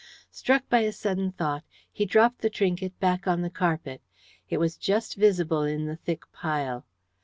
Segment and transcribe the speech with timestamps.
[0.31, 4.01] Struck by a sudden thought, he dropped the trinket back on the carpet.
[4.49, 6.87] It was just visible in the thick pile.